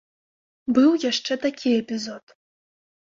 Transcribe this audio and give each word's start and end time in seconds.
Быў 0.77 0.95
яшчэ 1.09 1.37
такі 1.43 1.69
эпізод. 1.83 2.23